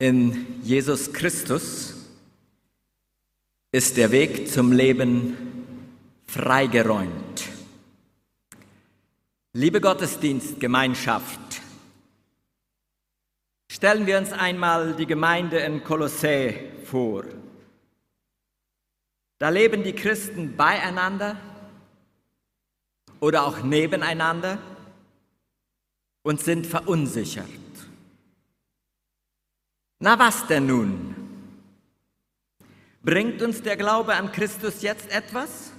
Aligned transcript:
In 0.00 0.62
Jesus 0.62 1.12
Christus 1.12 1.94
ist 3.70 3.98
der 3.98 4.10
Weg 4.10 4.48
zum 4.48 4.72
Leben 4.72 5.36
freigeräumt. 6.26 7.44
Liebe 9.52 9.78
Gottesdienstgemeinschaft, 9.78 11.60
stellen 13.70 14.06
wir 14.06 14.16
uns 14.16 14.32
einmal 14.32 14.94
die 14.94 15.04
Gemeinde 15.04 15.58
in 15.58 15.84
Kolossä 15.84 16.54
vor. 16.86 17.24
Da 19.36 19.50
leben 19.50 19.82
die 19.82 19.94
Christen 19.94 20.56
beieinander 20.56 21.36
oder 23.20 23.46
auch 23.46 23.62
nebeneinander 23.62 24.56
und 26.22 26.40
sind 26.40 26.66
verunsichert. 26.66 27.69
Na 30.00 30.18
was 30.18 30.46
denn 30.46 30.66
nun? 30.66 31.14
Bringt 33.02 33.42
uns 33.42 33.62
der 33.62 33.76
Glaube 33.76 34.14
an 34.14 34.32
Christus 34.32 34.80
jetzt 34.82 35.10
etwas 35.10 35.72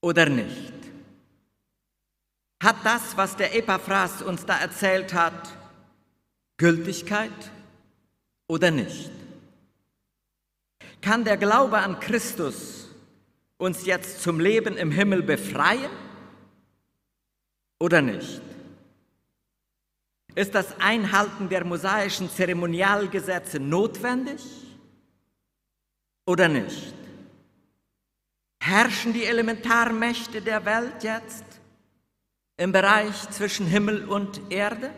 oder 0.00 0.26
nicht? 0.28 0.72
Hat 2.62 2.76
das, 2.84 3.16
was 3.16 3.36
der 3.36 3.54
Epaphras 3.54 4.22
uns 4.22 4.44
da 4.46 4.58
erzählt 4.58 5.12
hat, 5.12 5.50
Gültigkeit 6.56 7.50
oder 8.48 8.70
nicht? 8.70 9.10
Kann 11.02 11.24
der 11.24 11.36
Glaube 11.36 11.78
an 11.78 12.00
Christus 12.00 12.88
uns 13.58 13.84
jetzt 13.84 14.22
zum 14.22 14.40
Leben 14.40 14.76
im 14.78 14.90
Himmel 14.90 15.22
befreien 15.22 15.90
oder 17.78 18.00
nicht? 18.00 18.40
Ist 20.34 20.54
das 20.54 20.80
Einhalten 20.80 21.48
der 21.48 21.64
mosaischen 21.64 22.30
Zeremonialgesetze 22.30 23.58
notwendig 23.58 24.42
oder 26.26 26.48
nicht? 26.48 26.94
Herrschen 28.62 29.12
die 29.12 29.24
Elementarmächte 29.24 30.40
der 30.40 30.64
Welt 30.64 31.02
jetzt 31.02 31.44
im 32.56 32.72
Bereich 32.72 33.28
zwischen 33.30 33.66
Himmel 33.66 34.04
und 34.08 34.40
Erde 34.50 34.92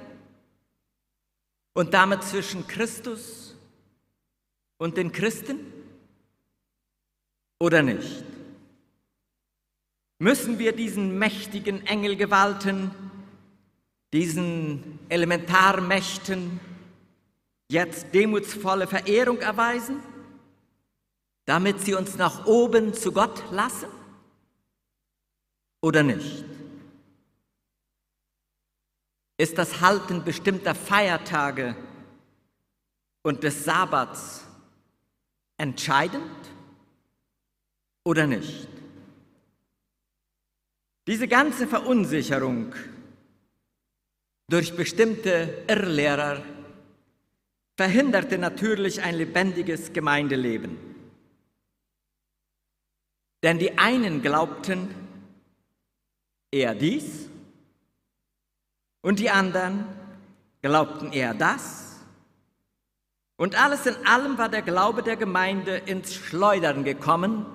und 1.75 1.95
damit 1.95 2.23
zwischen 2.25 2.67
Christus 2.67 3.57
und 4.79 4.97
den 4.97 5.13
Christen 5.13 5.61
oder 7.59 7.83
nicht? 7.83 8.25
Müssen 10.19 10.59
wir 10.59 10.73
diesen 10.73 11.19
mächtigen 11.19 11.87
Engelgewalten 11.87 12.91
diesen 14.13 14.99
Elementarmächten 15.09 16.61
jetzt 17.71 18.13
demutsvolle 18.13 18.87
Verehrung 18.87 19.39
erweisen, 19.39 20.01
damit 21.47 21.81
sie 21.81 21.95
uns 21.95 22.17
nach 22.17 22.47
oben 22.47 22.95
zu 22.95 23.13
Gott 23.13 23.43
lassen 23.51 23.89
oder 25.81 26.03
nicht? 26.03 26.45
Ist 29.39 29.59
das 29.59 29.81
Halten 29.81 30.23
bestimmter 30.23 30.75
Feiertage 30.75 31.75
und 33.23 33.43
des 33.43 33.65
Sabbats 33.65 34.45
entscheidend 35.57 36.31
oder 38.05 38.27
nicht? 38.27 38.69
Diese 41.09 41.27
ganze 41.27 41.67
Verunsicherung 41.67 42.73
durch 44.53 44.77
bestimmte 44.77 45.65
Irrlehrer 45.67 46.43
verhinderte 47.75 48.37
natürlich 48.37 49.03
ein 49.03 49.15
lebendiges 49.15 49.95
Gemeindeleben. 49.95 50.77
Denn 53.43 53.59
die 53.59 53.79
einen 53.79 54.21
glaubten 54.21 54.95
eher 56.51 56.75
dies 56.75 57.31
und 59.01 59.21
die 59.21 59.31
anderen 59.31 59.87
glaubten 60.61 61.13
eher 61.13 61.33
das. 61.33 61.97
Und 63.39 63.55
alles 63.59 63.87
in 63.87 64.07
allem 64.07 64.37
war 64.37 64.51
der 64.51 64.61
Glaube 64.61 65.03
der 65.03 65.17
Gemeinde 65.17 65.79
ins 65.79 66.15
Schleudern 66.15 66.85
gekommen, 66.85 67.47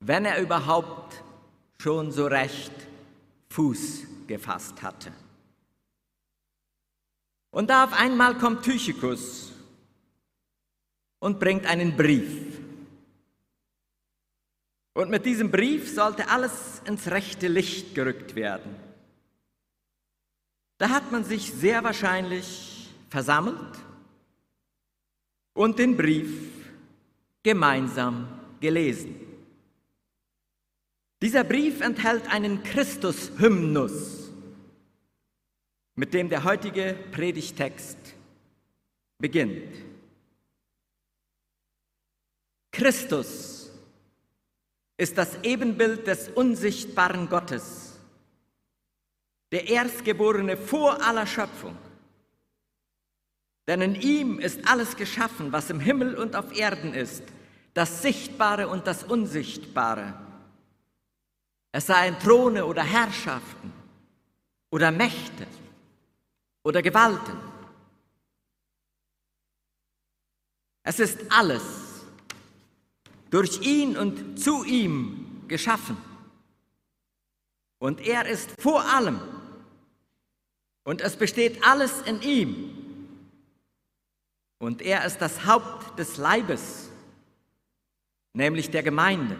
wenn 0.00 0.24
er 0.24 0.42
überhaupt 0.42 1.22
schon 1.80 2.10
so 2.10 2.26
recht 2.26 2.72
Fuß 3.50 4.26
gefasst 4.26 4.82
hatte. 4.82 5.12
Und 7.50 7.70
da 7.70 7.84
auf 7.84 7.92
einmal 7.92 8.36
kommt 8.36 8.64
Tychicus 8.64 9.52
und 11.18 11.40
bringt 11.40 11.66
einen 11.66 11.96
Brief. 11.96 12.58
Und 14.94 15.10
mit 15.10 15.24
diesem 15.24 15.50
Brief 15.50 15.92
sollte 15.94 16.28
alles 16.28 16.82
ins 16.84 17.08
rechte 17.08 17.48
Licht 17.48 17.94
gerückt 17.94 18.34
werden. 18.34 18.74
Da 20.78 20.90
hat 20.90 21.10
man 21.10 21.24
sich 21.24 21.52
sehr 21.52 21.82
wahrscheinlich 21.82 22.88
versammelt 23.08 23.78
und 25.54 25.78
den 25.78 25.96
Brief 25.96 26.30
gemeinsam 27.42 28.28
gelesen. 28.60 29.16
Dieser 31.20 31.42
Brief 31.42 31.80
enthält 31.80 32.28
einen 32.28 32.62
Christus-Hymnus 32.62 34.17
mit 35.98 36.14
dem 36.14 36.28
der 36.28 36.44
heutige 36.44 36.96
Predigtext 37.10 37.98
beginnt. 39.18 39.74
Christus 42.70 43.72
ist 44.96 45.18
das 45.18 45.42
Ebenbild 45.42 46.06
des 46.06 46.28
unsichtbaren 46.28 47.28
Gottes, 47.28 47.98
der 49.50 49.68
Erstgeborene 49.68 50.56
vor 50.56 51.02
aller 51.04 51.26
Schöpfung. 51.26 51.76
Denn 53.66 53.82
in 53.82 53.96
ihm 53.96 54.38
ist 54.38 54.70
alles 54.70 54.94
geschaffen, 54.94 55.50
was 55.50 55.68
im 55.68 55.80
Himmel 55.80 56.14
und 56.14 56.36
auf 56.36 56.56
Erden 56.56 56.94
ist, 56.94 57.24
das 57.74 58.02
Sichtbare 58.02 58.68
und 58.68 58.86
das 58.86 59.02
Unsichtbare. 59.02 60.14
Es 61.72 61.86
seien 61.86 62.16
Throne 62.20 62.66
oder 62.66 62.84
Herrschaften 62.84 63.72
oder 64.70 64.92
Mächte 64.92 65.48
oder 66.62 66.82
Gewalten. 66.82 67.36
Es 70.82 71.00
ist 71.00 71.18
alles 71.30 71.62
durch 73.30 73.60
ihn 73.60 73.96
und 73.96 74.40
zu 74.40 74.64
ihm 74.64 75.44
geschaffen. 75.48 75.96
Und 77.78 78.00
er 78.00 78.26
ist 78.26 78.50
vor 78.60 78.84
allem. 78.84 79.20
Und 80.84 81.02
es 81.02 81.16
besteht 81.16 81.62
alles 81.62 82.00
in 82.02 82.22
ihm. 82.22 82.74
Und 84.58 84.82
er 84.82 85.04
ist 85.04 85.18
das 85.18 85.44
Haupt 85.44 85.98
des 85.98 86.16
Leibes, 86.16 86.90
nämlich 88.32 88.70
der 88.70 88.82
Gemeinde. 88.82 89.36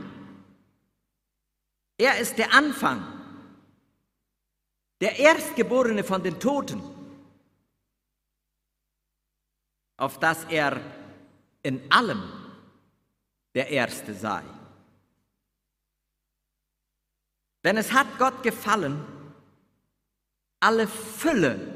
Er 1.97 2.19
ist 2.19 2.39
der 2.39 2.53
Anfang, 2.53 3.03
der 5.01 5.19
Erstgeborene 5.19 6.05
von 6.05 6.23
den 6.23 6.39
Toten 6.39 6.98
auf 9.99 10.19
dass 10.19 10.45
er 10.45 10.81
in 11.63 11.81
allem 11.93 12.23
der 13.55 13.69
Erste 13.69 14.15
sei. 14.15 14.43
Denn 17.65 17.77
es 17.77 17.93
hat 17.93 18.07
Gott 18.19 18.43
gefallen, 18.43 19.05
alle 20.61 20.87
Fülle 20.87 21.75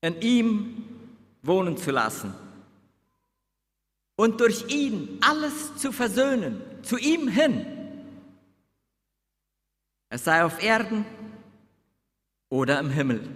in 0.00 0.20
ihm 0.22 0.84
wohnen 1.42 1.76
zu 1.76 1.90
lassen 1.90 2.34
und 4.16 4.40
durch 4.40 4.66
ihn 4.68 5.18
alles 5.20 5.76
zu 5.76 5.92
versöhnen, 5.92 6.62
zu 6.82 6.96
ihm 6.96 7.28
hin. 7.28 7.66
Es 10.08 10.24
sei 10.24 10.44
auf 10.44 10.62
Erden 10.62 11.04
oder 12.48 12.78
im 12.80 12.88
Himmel, 12.88 13.28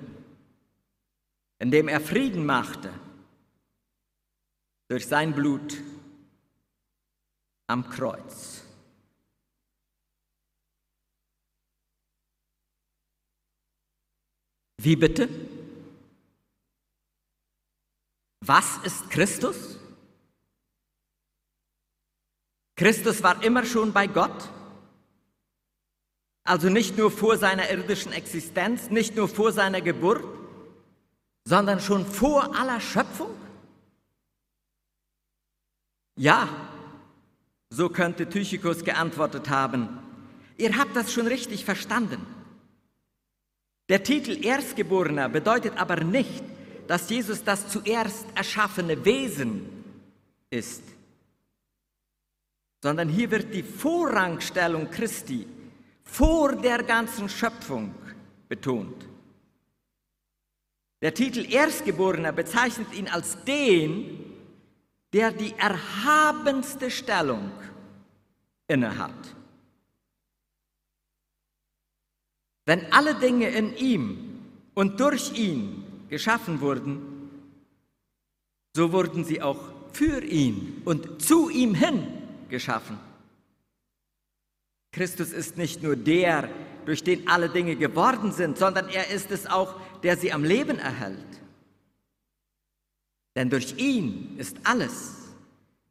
indem 1.59 1.89
er 1.89 2.01
Frieden 2.01 2.47
machte 2.47 2.91
durch 4.89 5.07
sein 5.07 5.35
Blut 5.35 5.77
am 7.67 7.89
Kreuz. 7.89 8.65
Wie 14.81 14.97
bitte? 14.97 15.29
Was 18.41 18.79
ist 18.85 19.11
Christus? 19.11 19.79
Christus 22.77 23.23
war 23.23 23.43
immer 23.43 23.67
schon 23.67 23.93
bei 23.93 24.07
Gott, 24.07 24.49
also 26.45 26.71
nicht 26.71 26.97
nur 26.97 27.11
vor 27.11 27.37
seiner 27.37 27.69
irdischen 27.71 28.13
Existenz, 28.13 28.89
nicht 28.89 29.17
nur 29.17 29.29
vor 29.29 29.53
seiner 29.53 29.81
Geburt, 29.81 30.25
sondern 31.45 31.81
schon 31.81 32.07
vor 32.07 32.57
aller 32.57 32.81
Schöpfung? 32.81 33.35
Ja, 36.19 36.49
so 37.71 37.89
könnte 37.89 38.29
Tychicus 38.29 38.83
geantwortet 38.83 39.49
haben. 39.49 39.89
Ihr 40.57 40.77
habt 40.77 40.97
das 40.97 41.13
schon 41.13 41.29
richtig 41.29 41.65
verstanden. 41.65 42.27
Der 43.89 44.03
Titel 44.03 44.45
Erstgeborener 44.45 45.29
bedeutet 45.29 45.77
aber 45.77 46.03
nicht, 46.03 46.43
dass 46.89 47.09
Jesus 47.09 47.45
das 47.45 47.69
zuerst 47.69 48.27
erschaffene 48.35 49.05
Wesen 49.05 49.67
ist, 50.51 50.83
sondern 52.83 53.09
hier 53.09 53.31
wird 53.31 53.55
die 53.55 53.63
Vorrangstellung 53.63 54.91
Christi 54.91 55.47
vor 56.03 56.57
der 56.57 56.83
ganzen 56.83 57.29
Schöpfung 57.29 57.95
betont. 58.49 59.07
Der 61.01 61.15
Titel 61.15 61.47
Erstgeborener 61.49 62.33
bezeichnet 62.33 62.93
ihn 62.93 63.07
als 63.07 63.45
den, 63.45 64.28
der 65.13 65.33
die 65.33 65.55
erhabenste 65.57 66.91
Stellung 66.91 67.51
innehat. 68.67 69.15
Wenn 72.67 72.93
alle 72.93 73.15
Dinge 73.15 73.49
in 73.49 73.75
ihm 73.77 74.43
und 74.75 75.01
durch 75.01 75.33
ihn 75.39 75.85
geschaffen 76.11 76.61
wurden, 76.61 77.31
so 78.77 78.93
wurden 78.93 79.25
sie 79.25 79.41
auch 79.41 79.73
für 79.93 80.23
ihn 80.23 80.83
und 80.85 81.23
zu 81.23 81.49
ihm 81.49 81.75
hin 81.75 82.07
geschaffen. 82.51 82.99
Christus 84.93 85.33
ist 85.33 85.57
nicht 85.57 85.83
nur 85.83 85.97
der, 85.97 86.49
durch 86.85 87.03
den 87.03 87.29
alle 87.29 87.49
Dinge 87.49 87.77
geworden 87.77 88.33
sind, 88.33 88.59
sondern 88.59 88.89
er 88.89 89.11
ist 89.11 89.31
es 89.31 89.47
auch, 89.47 89.75
der 90.03 90.17
sie 90.17 90.33
am 90.33 90.45
Leben 90.45 90.79
erhält. 90.79 91.38
Denn 93.39 93.51
durch 93.51 93.77
ihn 93.79 94.37
ist 94.37 94.57
alles, 94.65 95.15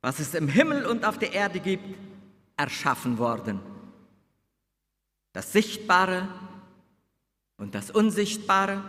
was 0.01 0.19
es 0.19 0.33
im 0.33 0.49
Himmel 0.49 0.85
und 0.85 1.05
auf 1.05 1.17
der 1.17 1.31
Erde 1.31 1.61
gibt, 1.61 1.97
erschaffen 2.57 3.19
worden. 3.19 3.61
Das 5.31 5.53
Sichtbare 5.53 6.27
und 7.55 7.73
das 7.73 7.89
Unsichtbare, 7.89 8.83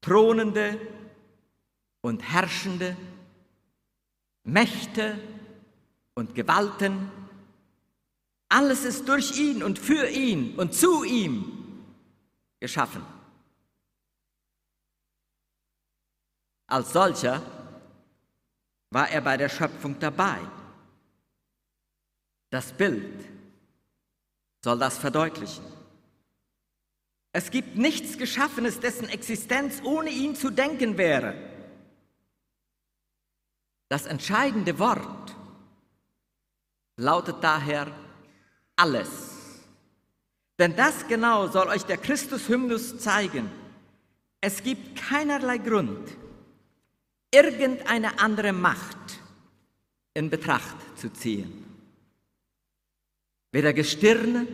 Thronende 0.00 0.80
und 2.00 2.22
Herrschende, 2.22 2.96
Mächte 4.44 5.20
und 6.14 6.34
Gewalten, 6.34 7.10
alles 8.48 8.86
ist 8.86 9.06
durch 9.06 9.38
ihn 9.38 9.62
und 9.62 9.78
für 9.78 10.08
ihn 10.08 10.54
und 10.54 10.72
zu 10.72 11.04
ihm 11.04 11.84
geschaffen. 12.58 13.17
Als 16.68 16.92
solcher 16.92 17.42
war 18.90 19.08
er 19.10 19.22
bei 19.22 19.36
der 19.36 19.48
Schöpfung 19.48 19.98
dabei. 19.98 20.38
Das 22.50 22.72
Bild 22.72 23.24
soll 24.62 24.78
das 24.78 24.98
verdeutlichen. 24.98 25.64
Es 27.32 27.50
gibt 27.50 27.76
nichts 27.76 28.18
Geschaffenes, 28.18 28.80
dessen 28.80 29.08
Existenz 29.08 29.80
ohne 29.82 30.10
ihn 30.10 30.34
zu 30.34 30.50
denken 30.50 30.96
wäre. 30.98 31.34
Das 33.88 34.06
entscheidende 34.06 34.78
Wort 34.78 35.34
lautet 36.96 37.42
daher 37.42 37.86
alles. 38.76 39.36
Denn 40.58 40.74
das 40.76 41.06
genau 41.06 41.46
soll 41.48 41.68
euch 41.68 41.84
der 41.84 41.96
Christus-Hymnus 41.96 42.98
zeigen. 42.98 43.50
Es 44.40 44.62
gibt 44.62 44.98
keinerlei 44.98 45.58
Grund, 45.58 46.08
irgendeine 47.30 48.18
andere 48.18 48.52
Macht 48.52 49.20
in 50.14 50.30
Betracht 50.30 50.76
zu 50.98 51.12
ziehen. 51.12 51.64
Weder 53.52 53.72
Gestirne, 53.72 54.46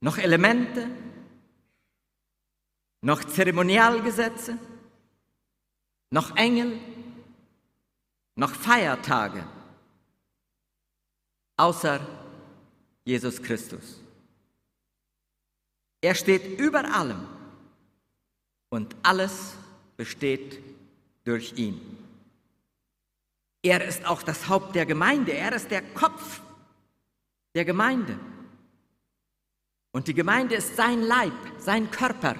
noch 0.00 0.18
Elemente, 0.18 0.88
noch 3.00 3.24
Zeremonialgesetze, 3.24 4.58
noch 6.10 6.36
Engel, 6.36 6.78
noch 8.36 8.54
Feiertage, 8.54 9.46
außer 11.56 12.00
Jesus 13.04 13.42
Christus. 13.42 14.00
Er 16.00 16.14
steht 16.14 16.58
über 16.58 16.84
allem 16.94 17.26
und 18.68 18.94
alles 19.02 19.54
besteht 19.96 20.62
durch 21.26 21.52
ihn. 21.56 21.80
Er 23.62 23.84
ist 23.84 24.06
auch 24.06 24.22
das 24.22 24.48
Haupt 24.48 24.74
der 24.74 24.86
Gemeinde, 24.86 25.32
er 25.32 25.52
ist 25.52 25.70
der 25.70 25.82
Kopf 25.82 26.40
der 27.54 27.64
Gemeinde. 27.64 28.18
Und 29.92 30.06
die 30.08 30.14
Gemeinde 30.14 30.54
ist 30.54 30.76
sein 30.76 31.02
Leib, 31.02 31.32
sein 31.58 31.90
Körper. 31.90 32.36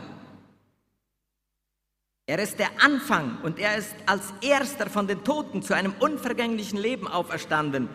Er 2.26 2.38
ist 2.38 2.58
der 2.58 2.82
Anfang 2.82 3.40
und 3.42 3.58
er 3.58 3.76
ist 3.76 3.94
als 4.06 4.32
erster 4.40 4.88
von 4.88 5.06
den 5.06 5.24
Toten 5.24 5.62
zu 5.62 5.74
einem 5.74 5.94
unvergänglichen 5.98 6.78
Leben 6.78 7.08
auferstanden. 7.08 7.88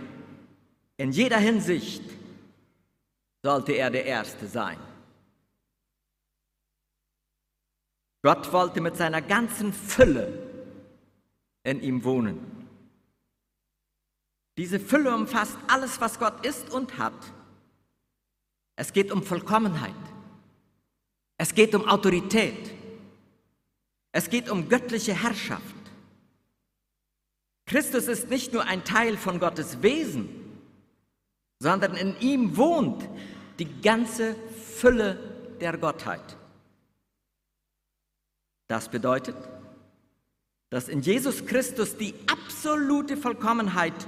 In 0.97 1.11
jeder 1.11 1.37
Hinsicht 1.37 2.03
sollte 3.43 3.73
er 3.73 3.89
der 3.89 4.05
Erste 4.05 4.47
sein. 4.47 4.77
Gott 8.23 8.51
wollte 8.51 8.81
mit 8.81 8.97
seiner 8.97 9.21
ganzen 9.21 9.73
Fülle 9.73 10.50
in 11.63 11.81
ihm 11.81 12.03
wohnen. 12.03 12.67
Diese 14.57 14.79
Fülle 14.79 15.15
umfasst 15.15 15.57
alles, 15.67 16.01
was 16.01 16.19
Gott 16.19 16.45
ist 16.45 16.69
und 16.71 16.97
hat. 16.97 17.13
Es 18.75 18.93
geht 18.93 19.11
um 19.11 19.23
Vollkommenheit. 19.23 19.93
Es 21.37 21.53
geht 21.55 21.73
um 21.73 21.87
Autorität. 21.87 22.71
Es 24.11 24.29
geht 24.29 24.49
um 24.49 24.67
göttliche 24.67 25.13
Herrschaft. 25.13 25.75
Christus 27.65 28.07
ist 28.07 28.29
nicht 28.29 28.53
nur 28.53 28.65
ein 28.65 28.83
Teil 28.83 29.15
von 29.17 29.39
Gottes 29.39 29.81
Wesen, 29.81 30.29
sondern 31.59 31.95
in 31.95 32.19
ihm 32.19 32.57
wohnt 32.57 33.07
die 33.59 33.81
ganze 33.81 34.35
Fülle 34.75 35.55
der 35.61 35.77
Gottheit. 35.77 36.37
Das 38.67 38.89
bedeutet, 38.89 39.35
dass 40.71 40.87
in 40.87 41.01
Jesus 41.01 41.45
Christus 41.45 41.97
die 41.97 42.15
absolute 42.27 43.17
Vollkommenheit 43.17 44.07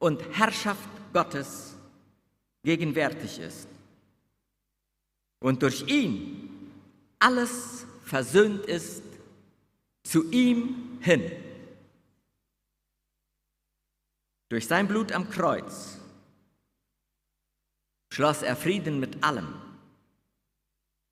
und 0.00 0.20
Herrschaft 0.36 0.88
Gottes 1.12 1.76
gegenwärtig 2.64 3.38
ist. 3.38 3.68
Und 5.38 5.62
durch 5.62 5.86
ihn 5.86 6.70
alles 7.20 7.86
versöhnt 8.04 8.66
ist 8.66 9.04
zu 10.02 10.28
ihm 10.32 10.98
hin. 11.00 11.30
Durch 14.48 14.66
sein 14.66 14.88
Blut 14.88 15.12
am 15.12 15.30
Kreuz 15.30 15.98
schloss 18.12 18.42
er 18.42 18.56
Frieden 18.56 18.98
mit 18.98 19.22
allem, 19.22 19.54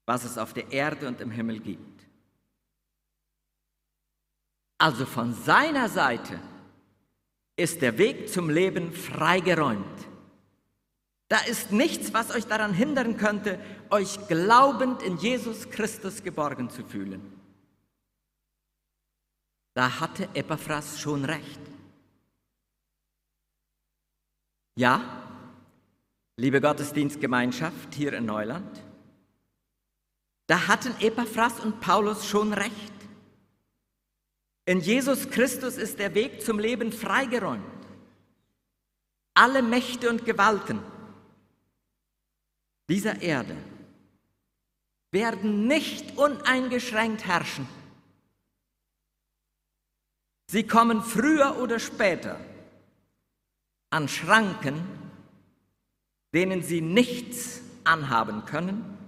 was 0.04 0.24
es 0.24 0.36
auf 0.36 0.52
der 0.52 0.72
Erde 0.72 1.06
und 1.06 1.20
im 1.20 1.30
Himmel 1.30 1.60
gibt. 1.60 1.99
Also 4.80 5.04
von 5.04 5.34
seiner 5.34 5.90
Seite 5.90 6.40
ist 7.54 7.82
der 7.82 7.98
Weg 7.98 8.30
zum 8.30 8.48
Leben 8.48 8.94
freigeräumt. 8.94 9.84
Da 11.28 11.36
ist 11.40 11.70
nichts, 11.70 12.14
was 12.14 12.34
euch 12.34 12.46
daran 12.46 12.72
hindern 12.72 13.18
könnte, 13.18 13.60
euch 13.90 14.26
glaubend 14.26 15.02
in 15.02 15.18
Jesus 15.18 15.68
Christus 15.68 16.22
geborgen 16.22 16.70
zu 16.70 16.82
fühlen. 16.82 17.20
Da 19.74 20.00
hatte 20.00 20.30
Epaphras 20.32 20.98
schon 20.98 21.26
recht. 21.26 21.60
Ja, 24.76 25.02
liebe 26.38 26.62
Gottesdienstgemeinschaft 26.62 27.94
hier 27.94 28.14
in 28.14 28.24
Neuland, 28.24 28.82
da 30.46 30.68
hatten 30.68 30.94
Epaphras 31.00 31.60
und 31.60 31.80
Paulus 31.80 32.26
schon 32.26 32.54
recht. 32.54 32.99
In 34.66 34.80
Jesus 34.80 35.28
Christus 35.30 35.76
ist 35.76 35.98
der 35.98 36.14
Weg 36.14 36.42
zum 36.42 36.58
Leben 36.58 36.92
freigeräumt. 36.92 37.64
Alle 39.34 39.62
Mächte 39.62 40.10
und 40.10 40.24
Gewalten 40.24 40.80
dieser 42.88 43.22
Erde 43.22 43.56
werden 45.12 45.66
nicht 45.66 46.18
uneingeschränkt 46.18 47.26
herrschen. 47.26 47.66
Sie 50.48 50.66
kommen 50.66 51.02
früher 51.02 51.58
oder 51.60 51.78
später 51.78 52.40
an 53.90 54.08
Schranken, 54.08 54.84
denen 56.34 56.62
sie 56.62 56.80
nichts 56.80 57.60
anhaben 57.84 58.44
können 58.44 58.98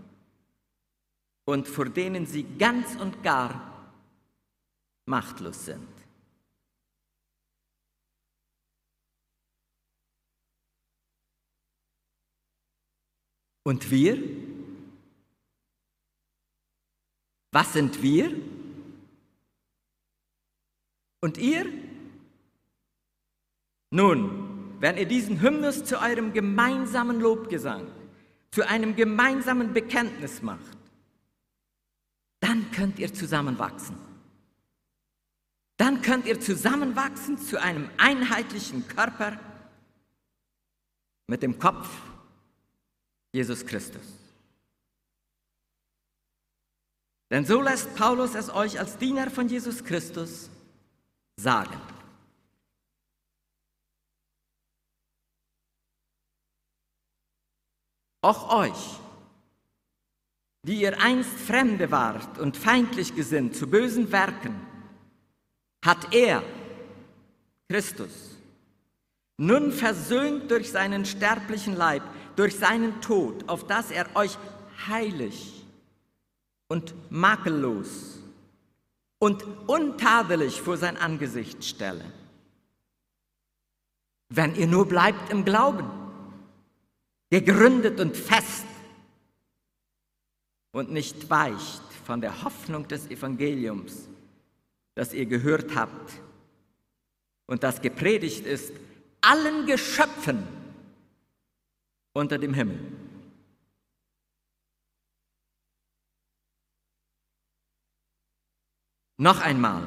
und 1.45 1.67
vor 1.69 1.87
denen 1.87 2.27
sie 2.27 2.45
ganz 2.59 2.95
und 2.97 3.23
gar 3.23 3.72
machtlos 5.13 5.67
sind. 5.67 5.93
Und 13.65 13.91
wir? 13.91 14.17
Was 17.53 17.75
sind 17.75 18.03
wir? 18.03 18.35
Und 21.21 21.37
ihr? 21.37 21.67
Nun, 23.91 24.81
wenn 24.81 24.97
ihr 24.97 25.07
diesen 25.07 25.43
Hymnus 25.43 25.85
zu 25.85 26.01
eurem 26.01 26.33
gemeinsamen 26.33 27.21
Lobgesang, 27.21 27.87
zu 28.51 28.67
einem 28.67 28.97
gemeinsamen 28.97 29.75
Bekenntnis 29.75 30.41
macht, 30.41 30.79
dann 32.41 32.71
könnt 32.73 32.99
ihr 32.99 33.13
zusammenwachsen. 33.13 34.12
Dann 35.83 36.01
könnt 36.01 36.27
ihr 36.27 36.41
zusammenwachsen 36.41 37.39
zu 37.39 37.61
einem 37.61 37.91
einheitlichen 37.97 38.87
Körper 38.87 39.37
mit 41.27 41.43
dem 41.43 41.59
Kopf 41.59 41.91
Jesus 43.33 43.67
Christus. 43.67 44.05
Denn 47.33 47.45
so 47.45 47.61
lässt 47.61 47.97
Paulus 47.97 48.37
es 48.37 48.49
euch 48.49 48.79
als 48.79 48.97
Diener 48.97 49.29
von 49.29 49.49
Jesus 49.49 49.83
Christus 49.83 50.51
sagen. 51.37 51.81
Auch 58.21 58.55
euch, 58.55 59.01
die 60.65 60.81
ihr 60.81 61.01
einst 61.01 61.33
Fremde 61.33 61.91
wart 61.91 62.39
und 62.39 62.57
feindlich 62.57 63.17
gesinnt 63.17 63.57
zu 63.57 63.67
bösen 63.67 64.13
Werken, 64.13 64.72
hat 65.83 66.15
er, 66.15 66.43
Christus, 67.69 68.39
nun 69.37 69.73
versöhnt 69.73 70.51
durch 70.51 70.71
seinen 70.71 71.05
sterblichen 71.05 71.75
Leib, 71.75 72.03
durch 72.37 72.57
seinen 72.57 73.01
Tod, 73.01 73.49
auf 73.49 73.67
dass 73.67 73.91
er 73.91 74.15
euch 74.15 74.39
heilig 74.87 75.65
und 76.69 76.95
makellos 77.11 78.19
und 79.19 79.45
untadelig 79.67 80.61
vor 80.61 80.77
sein 80.77 80.97
Angesicht 80.97 81.65
stelle. 81.65 82.05
Wenn 84.29 84.55
ihr 84.55 84.67
nur 84.67 84.89
bleibt 84.89 85.31
im 85.31 85.45
Glauben, 85.45 85.91
gegründet 87.31 88.01
und 88.01 88.17
fest 88.17 88.67
und 90.73 90.91
nicht 90.91 91.29
weicht 91.29 91.83
von 92.07 92.21
der 92.21 92.45
Hoffnung 92.45 92.89
des 92.89 93.11
Evangeliums, 93.11 94.09
das 94.95 95.15
ihr 95.15 95.27
gehört 95.27 95.75
habt 95.75 96.13
und 97.47 97.63
das 97.63 97.81
gepredigt 97.81 98.47
ist, 98.47 98.73
allen 99.21 99.67
Geschöpfen 99.67 100.47
unter 102.13 102.39
dem 102.39 102.55
Himmel. 102.55 102.79
Noch 109.19 109.41
einmal, 109.41 109.87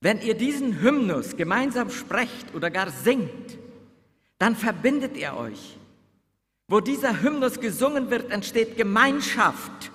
wenn 0.00 0.22
ihr 0.22 0.34
diesen 0.34 0.80
Hymnus 0.80 1.36
gemeinsam 1.36 1.90
sprecht 1.90 2.54
oder 2.54 2.70
gar 2.70 2.90
singt, 2.90 3.58
dann 4.38 4.56
verbindet 4.56 5.16
ihr 5.18 5.36
euch. 5.36 5.76
Wo 6.66 6.80
dieser 6.80 7.20
Hymnus 7.20 7.60
gesungen 7.60 8.10
wird, 8.10 8.30
entsteht 8.30 8.76
Gemeinschaft. 8.76 9.89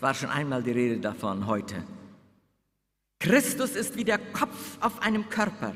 Es 0.00 0.02
war 0.02 0.14
schon 0.14 0.30
einmal 0.30 0.62
die 0.62 0.70
Rede 0.70 0.98
davon 0.98 1.46
heute. 1.46 1.84
Christus 3.18 3.72
ist 3.72 3.98
wie 3.98 4.04
der 4.04 4.16
Kopf 4.16 4.78
auf 4.80 5.02
einem 5.02 5.28
Körper. 5.28 5.74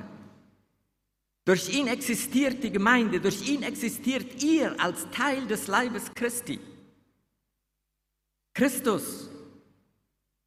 Durch 1.44 1.68
ihn 1.68 1.88
existiert 1.88 2.64
die 2.64 2.70
Gemeinde, 2.70 3.20
durch 3.20 3.46
ihn 3.46 3.62
existiert 3.62 4.42
ihr 4.42 4.80
als 4.80 5.06
Teil 5.10 5.46
des 5.46 5.66
Leibes 5.66 6.10
Christi. 6.14 6.58
Christus, 8.54 9.28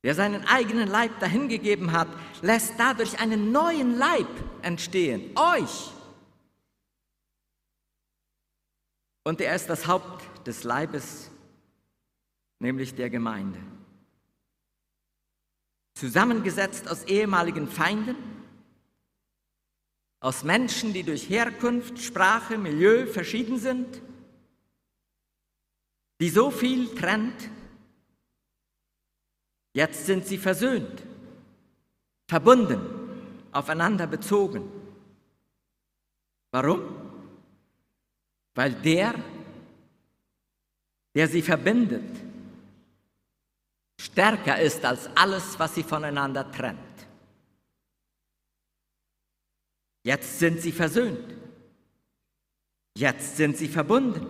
der 0.03 0.15
seinen 0.15 0.43
eigenen 0.47 0.87
Leib 0.87 1.19
dahingegeben 1.19 1.91
hat, 1.91 2.07
lässt 2.41 2.73
dadurch 2.79 3.19
einen 3.19 3.51
neuen 3.51 3.95
Leib 3.95 4.27
entstehen, 4.63 5.37
euch. 5.37 5.91
Und 9.23 9.39
er 9.39 9.55
ist 9.55 9.69
das 9.69 9.85
Haupt 9.85 10.47
des 10.47 10.63
Leibes, 10.63 11.29
nämlich 12.59 12.95
der 12.95 13.09
Gemeinde. 13.09 13.59
Zusammengesetzt 15.95 16.87
aus 16.89 17.03
ehemaligen 17.05 17.67
Feinden, 17.67 18.15
aus 20.19 20.43
Menschen, 20.43 20.93
die 20.93 21.03
durch 21.03 21.29
Herkunft, 21.29 21.99
Sprache, 21.99 22.57
Milieu 22.57 23.07
verschieden 23.07 23.59
sind, 23.59 24.01
die 26.19 26.29
so 26.29 26.49
viel 26.49 26.93
trennt. 26.95 27.49
Jetzt 29.73 30.07
sind 30.07 30.25
sie 30.25 30.39
versöhnt, 30.39 31.03
verbunden, 32.27 32.81
aufeinander 33.51 34.07
bezogen. 34.07 34.71
Warum? 36.51 36.81
Weil 38.55 38.73
der, 38.73 39.13
der 41.13 41.27
sie 41.27 41.43
verbindet, 41.43 42.26
stärker 44.17 44.59
ist 44.59 44.83
als 44.83 45.07
alles, 45.15 45.59
was 45.59 45.75
sie 45.75 45.83
voneinander 45.83 46.51
trennt. 46.51 46.79
Jetzt 50.03 50.39
sind 50.39 50.59
sie 50.59 50.71
versöhnt. 50.71 51.35
Jetzt 52.97 53.37
sind 53.37 53.57
sie 53.57 53.67
verbunden, 53.67 54.25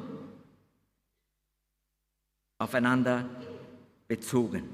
aufeinander 2.57 3.29
bezogen. 4.09 4.67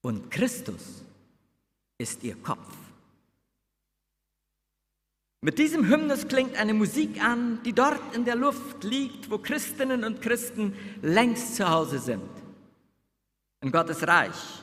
Und 0.00 0.28
Christus 0.28 1.04
ist 1.98 2.24
ihr 2.24 2.34
Kopf. 2.42 2.76
Mit 5.42 5.60
diesem 5.60 5.88
Hymnus 5.88 6.26
klingt 6.26 6.56
eine 6.56 6.74
Musik 6.74 7.22
an, 7.22 7.62
die 7.62 7.72
dort 7.72 8.16
in 8.16 8.24
der 8.24 8.34
Luft 8.34 8.82
liegt, 8.82 9.30
wo 9.30 9.38
Christinnen 9.38 10.02
und 10.02 10.20
Christen 10.22 10.74
längst 11.02 11.54
zu 11.54 11.70
Hause 11.70 12.00
sind. 12.00 12.41
In 13.62 13.72
Gottes 13.72 14.06
Reich 14.06 14.62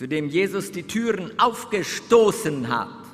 zu 0.00 0.08
dem 0.08 0.30
Jesus 0.30 0.72
die 0.72 0.84
Türen 0.84 1.38
aufgestoßen 1.38 2.68
hat. 2.68 3.04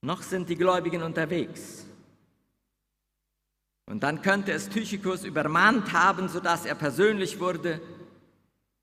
Noch 0.00 0.22
sind 0.22 0.48
die 0.48 0.54
Gläubigen 0.54 1.02
unterwegs. 1.02 1.84
Und 3.86 4.04
dann 4.04 4.22
könnte 4.22 4.52
es 4.52 4.68
Tychikus 4.68 5.24
übermahnt 5.24 5.92
haben, 5.92 6.28
sodass 6.28 6.66
er 6.66 6.76
persönlich 6.76 7.40
wurde. 7.40 7.80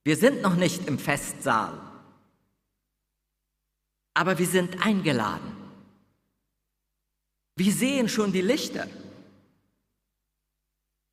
Wir 0.04 0.18
sind 0.18 0.42
noch 0.42 0.58
nicht 0.58 0.90
im 0.90 1.00
Festsaal, 1.00 1.80
aber 4.14 4.38
wir 4.38 4.48
sind 4.48 4.86
eingeladen. 4.86 5.56
Wir 7.56 7.72
sehen 7.72 8.10
schon 8.10 8.34
die 8.34 8.42
Lichter 8.42 8.88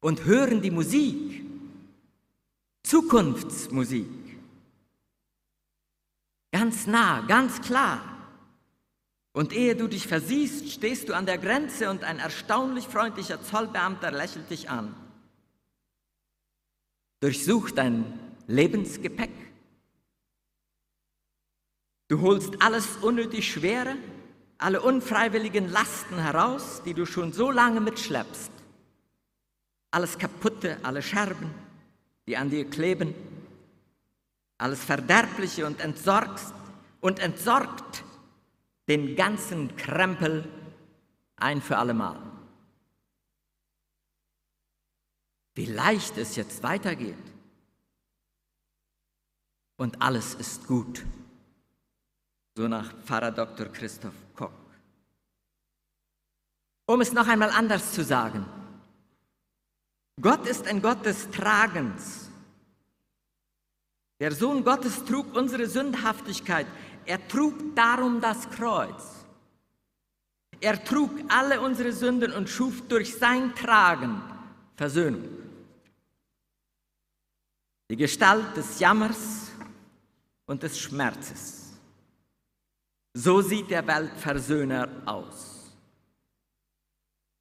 und 0.01 0.25
hören 0.25 0.63
die 0.63 0.71
Musik. 0.71 1.45
Zukunftsmusik. 2.83 4.07
Ganz 6.53 6.87
nah, 6.87 7.23
ganz 7.23 7.61
klar. 7.61 8.01
Und 9.33 9.53
ehe 9.53 9.77
du 9.77 9.89
dich 9.89 10.07
versiehst, 10.07 10.71
stehst 10.71 11.09
du 11.09 11.15
an 11.15 11.27
der 11.27 11.37
Grenze 11.37 11.91
und 11.91 12.05
ein 12.05 12.19
erstaunlich 12.19 12.87
freundlicher 12.87 13.43
Zollbeamter 13.43 14.11
lächelt 14.11 14.49
dich 14.49 14.71
an. 14.71 14.95
Durchsucht 17.21 17.77
dein 17.77 18.19
Lebensgepäck. 18.47 19.33
Du 22.09 22.21
holst 22.21 22.63
alles 22.63 22.97
unnötig 23.03 23.51
Schwere, 23.51 23.97
alle 24.59 24.81
unfreiwilligen 24.81 25.71
Lasten 25.71 26.19
heraus, 26.19 26.83
die 26.85 26.95
du 26.95 27.05
schon 27.05 27.33
so 27.33 27.51
lange 27.51 27.81
mitschleppst. 27.81 28.53
Alles 29.97 30.19
Kaputte, 30.19 30.79
alle 30.83 31.01
Scherben 31.01 31.51
die 32.27 32.37
an 32.37 32.51
dir 32.51 32.69
kleben, 32.69 33.15
alles 34.59 34.83
Verderbliche 34.85 35.67
und 35.67 35.81
entsorgst 35.81 36.53
und 37.01 37.19
entsorgt 37.21 38.05
den 38.89 39.17
ganzen 39.17 39.77
Krempel 39.77 40.51
ein 41.37 41.63
für 41.63 41.79
allemal. 41.79 42.21
Wie 45.55 45.67
leicht 45.67 46.19
es 46.19 46.37
jetzt 46.37 46.63
weitergeht. 46.63 47.17
Und 49.79 50.03
alles 50.03 50.35
ist 50.35 50.67
gut. 50.67 51.05
So 52.57 52.67
nach 52.69 52.93
Pfarrer 53.05 53.31
Dr. 53.31 53.67
Christoph 53.67 54.15
Koch. 54.35 54.51
Um 56.87 57.01
es 57.01 57.13
noch 57.13 57.29
einmal 57.29 57.51
anders 57.51 57.93
zu 57.93 58.05
sagen, 58.05 58.47
Gott 60.21 60.47
ist 60.47 60.67
ein 60.67 60.81
Gott 60.81 61.05
des 61.05 61.31
Tragens. 61.31 62.31
Der 64.19 64.33
Sohn 64.33 64.65
Gottes 64.65 65.05
trug 65.05 65.35
unsere 65.37 65.67
Sündhaftigkeit. 65.67 66.67
Er 67.05 67.29
trug 67.29 67.75
darum 67.75 68.21
das 68.21 68.49
Kreuz. 68.51 69.27
Er 70.61 70.83
trug 70.83 71.11
alle 71.29 71.61
unsere 71.61 71.93
Sünden 71.93 72.33
und 72.33 72.49
schuf 72.49 72.89
durch 72.89 73.15
sein 73.17 73.55
Tragen 73.55 74.23
Versöhnung. 74.75 75.29
Die 77.91 77.97
Gestalt 77.97 78.57
des 78.57 78.79
Jammers 78.81 79.51
und 80.47 80.63
des 80.63 80.79
Schmerzes. 80.79 81.75
So 83.13 83.43
sieht 83.43 83.71
der 83.71 83.87
Weltversöhner 83.87 84.89
aus. 85.05 85.73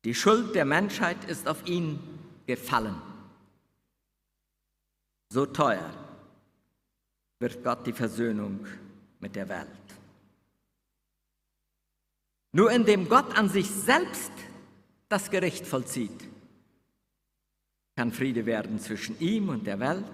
Die 0.03 0.13
Schuld 0.13 0.53
der 0.55 0.65
Menschheit 0.65 1.23
ist 1.25 1.47
auf 1.47 1.65
ihn 1.65 2.14
gefallen. 2.45 3.01
So 5.29 5.45
teuer 5.45 5.91
wird 7.39 7.63
Gott 7.63 7.85
die 7.85 7.93
Versöhnung 7.93 8.65
mit 9.19 9.35
der 9.35 9.49
Welt. 9.49 9.67
Nur 12.51 12.71
indem 12.71 13.09
Gott 13.09 13.37
an 13.37 13.49
sich 13.49 13.69
selbst 13.69 14.31
das 15.09 15.29
Gericht 15.29 15.67
vollzieht, 15.67 16.29
kann 17.95 18.11
Friede 18.11 18.45
werden 18.45 18.79
zwischen 18.79 19.19
ihm 19.19 19.49
und 19.49 19.67
der 19.67 19.79
Welt, 19.79 20.05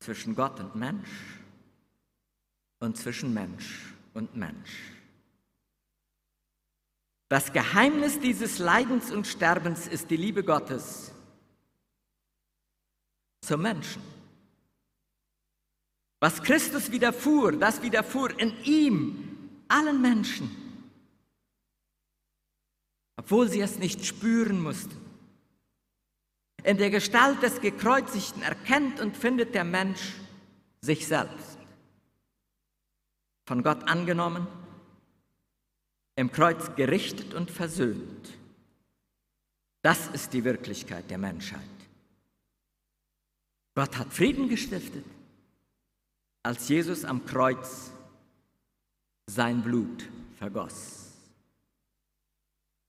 zwischen 0.00 0.34
Gott 0.34 0.60
und 0.60 0.76
Mensch 0.76 1.40
und 2.78 2.96
zwischen 2.96 3.34
Mensch 3.34 3.94
und 4.14 4.36
Mensch. 4.36 4.95
Das 7.28 7.52
Geheimnis 7.52 8.20
dieses 8.20 8.58
Leidens 8.58 9.10
und 9.10 9.26
Sterbens 9.26 9.88
ist 9.88 10.10
die 10.10 10.16
Liebe 10.16 10.44
Gottes 10.44 11.12
zum 13.40 13.62
Menschen. 13.62 14.02
Was 16.20 16.42
Christus 16.42 16.90
widerfuhr, 16.92 17.52
das 17.52 17.82
widerfuhr 17.82 18.38
in 18.38 18.56
ihm, 18.64 19.62
allen 19.68 20.00
Menschen, 20.00 20.50
obwohl 23.16 23.48
sie 23.48 23.60
es 23.60 23.78
nicht 23.78 24.04
spüren 24.04 24.60
mussten. 24.60 24.96
In 26.62 26.78
der 26.78 26.90
Gestalt 26.90 27.42
des 27.42 27.60
Gekreuzigten 27.60 28.42
erkennt 28.42 29.00
und 29.00 29.16
findet 29.16 29.54
der 29.54 29.64
Mensch 29.64 30.14
sich 30.80 31.06
selbst. 31.06 31.58
Von 33.46 33.62
Gott 33.62 33.88
angenommen, 33.88 34.46
im 36.16 36.32
Kreuz 36.32 36.74
gerichtet 36.74 37.34
und 37.34 37.50
versöhnt. 37.50 38.32
Das 39.82 40.08
ist 40.08 40.32
die 40.32 40.42
Wirklichkeit 40.42 41.08
der 41.10 41.18
Menschheit. 41.18 41.60
Gott 43.74 43.96
hat 43.98 44.12
Frieden 44.12 44.48
gestiftet, 44.48 45.04
als 46.42 46.68
Jesus 46.68 47.04
am 47.04 47.24
Kreuz 47.26 47.92
sein 49.26 49.62
Blut 49.62 50.08
vergoss. 50.38 51.12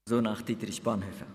So 0.06 0.22
nach 0.22 0.40
Dietrich 0.40 0.82
Bonhoeffer. 0.82 1.26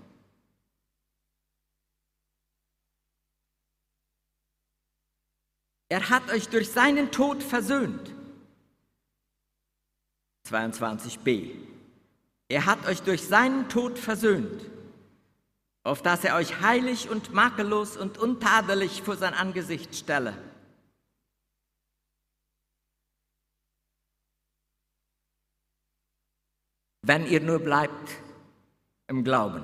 Er 5.89 6.09
hat 6.09 6.31
euch 6.31 6.49
durch 6.49 6.71
seinen 6.71 7.11
Tod 7.11 7.43
versöhnt. 7.43 8.11
22b. 10.49 11.72
Er 12.49 12.65
hat 12.65 12.85
euch 12.85 13.01
durch 13.01 13.27
seinen 13.27 13.69
Tod 13.69 13.97
versöhnt, 13.97 14.69
auf 15.83 16.01
dass 16.01 16.23
er 16.23 16.35
euch 16.35 16.61
heilig 16.61 17.09
und 17.09 17.33
makellos 17.33 17.97
und 17.97 18.17
untadelig 18.17 19.01
vor 19.01 19.17
sein 19.17 19.33
Angesicht 19.33 19.95
stelle. 19.95 20.37
Wenn 27.05 27.27
ihr 27.27 27.41
nur 27.41 27.59
bleibt 27.59 28.11
im 29.07 29.25
Glauben, 29.25 29.63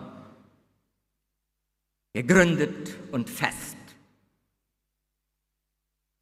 gegründet 2.13 2.96
und 3.13 3.30
fest 3.30 3.78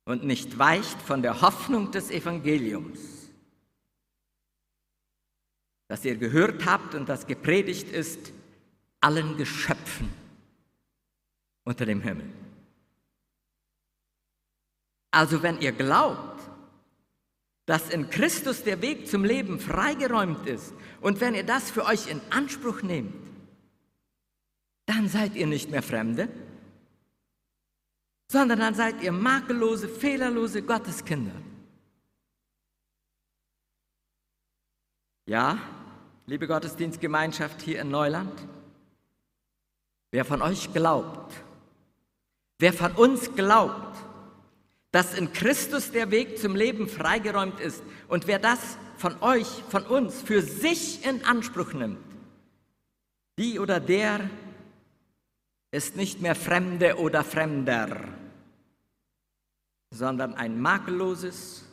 und 0.06 0.24
nicht 0.24 0.60
weicht 0.60 1.02
von 1.02 1.24
der 1.24 1.42
Hoffnung 1.42 1.92
des 1.92 2.12
Evangeliums 2.12 3.17
das 5.88 6.04
ihr 6.06 6.16
gehört 6.16 6.66
habt 6.66 6.96
und 6.96 7.08
das 7.08 7.28
gepredigt 7.28 7.90
ist, 7.90 8.32
allen 9.00 9.38
Geschöpfen 9.38 10.12
unter 11.64 11.86
dem 11.86 12.02
Himmel. 12.02 12.30
Also 15.12 15.42
wenn 15.44 15.60
ihr 15.62 15.72
glaubt, 15.72 16.42
dass 17.66 17.90
in 17.90 18.10
Christus 18.10 18.64
der 18.64 18.82
Weg 18.82 19.08
zum 19.08 19.24
Leben 19.26 19.60
freigeräumt 19.60 20.48
ist 20.48 20.74
und 21.02 21.20
wenn 21.22 21.36
ihr 21.36 21.44
das 21.44 21.70
für 21.70 21.86
euch 21.86 22.08
in 22.08 22.22
Anspruch 22.30 22.82
nehmt, 22.82 23.14
dann 24.86 25.10
seid 25.10 25.36
ihr 25.36 25.48
nicht 25.48 25.70
mehr 25.70 25.84
Fremde, 25.84 26.30
sondern 28.32 28.60
dann 28.60 28.74
seid 28.74 29.02
ihr 29.02 29.12
makellose, 29.12 29.90
fehlerlose 29.90 30.62
Gotteskinder. 30.62 31.36
Ja, 35.26 35.60
liebe 36.28 36.46
Gottesdienstgemeinschaft 36.46 37.62
hier 37.62 37.80
in 37.80 37.90
Neuland, 37.90 38.34
wer 40.12 40.26
von 40.26 40.42
euch 40.42 40.74
glaubt, 40.74 41.34
wer 42.60 42.74
von 42.74 42.92
uns 42.92 43.34
glaubt, 43.34 43.98
dass 44.92 45.18
in 45.18 45.32
Christus 45.32 45.92
der 45.92 46.12
Weg 46.12 46.38
zum 46.38 46.56
Leben 46.56 46.90
freigeräumt 46.90 47.62
ist 47.62 47.82
und 48.10 48.28
wer 48.28 48.40
das 48.40 48.78
von 48.98 49.22
euch, 49.22 49.48
von 49.70 49.86
uns 49.86 50.22
für 50.22 50.42
sich 50.42 51.06
in 51.06 51.24
Anspruch 51.24 51.72
nimmt, 51.72 52.04
die 53.40 53.58
oder 53.58 53.80
der 53.80 54.30
ist 55.72 55.96
nicht 55.96 56.22
mehr 56.22 56.36
Fremde 56.36 56.98
oder 56.98 57.24
Fremder, 57.24 58.04
sondern 59.92 60.34
ein 60.34 60.60
makelloses, 60.60 61.64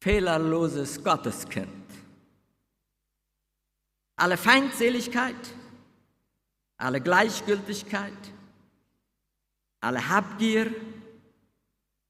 fehlerloses 0.00 1.02
Gotteskind 1.02 1.83
alle 4.16 4.36
Feindseligkeit, 4.36 5.54
alle 6.76 7.00
Gleichgültigkeit, 7.00 8.12
alle 9.80 10.08
Habgier, 10.08 10.74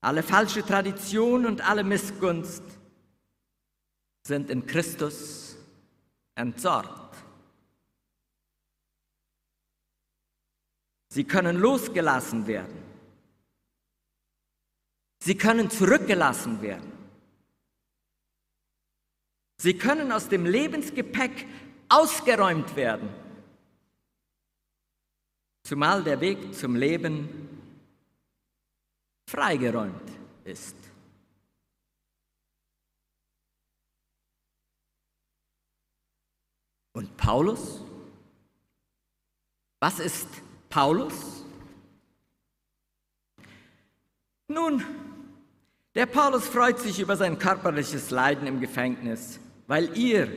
alle 0.00 0.22
falsche 0.22 0.62
Tradition 0.62 1.46
und 1.46 1.60
alle 1.62 1.82
Missgunst 1.82 2.62
sind 4.26 4.50
in 4.50 4.66
Christus 4.66 5.56
entsorgt. 6.34 7.16
Sie 11.08 11.24
können 11.24 11.56
losgelassen 11.56 12.46
werden. 12.46 12.82
Sie 15.20 15.36
können 15.36 15.70
zurückgelassen 15.70 16.60
werden. 16.60 16.92
Sie 19.58 19.78
können 19.78 20.12
aus 20.12 20.28
dem 20.28 20.44
Lebensgepäck 20.44 21.46
ausgeräumt 21.94 22.74
werden. 22.76 23.08
Zumal 25.62 26.02
der 26.02 26.20
Weg 26.20 26.54
zum 26.54 26.74
Leben 26.76 27.28
freigeräumt 29.30 30.10
ist. 30.44 30.76
Und 36.92 37.16
Paulus? 37.16 37.80
Was 39.80 39.98
ist 39.98 40.28
Paulus? 40.68 41.44
Nun, 44.48 44.84
der 45.94 46.06
Paulus 46.06 46.46
freut 46.46 46.78
sich 46.78 47.00
über 47.00 47.16
sein 47.16 47.38
körperliches 47.38 48.10
Leiden 48.10 48.46
im 48.46 48.60
Gefängnis, 48.60 49.40
weil 49.66 49.96
ihr 49.96 50.28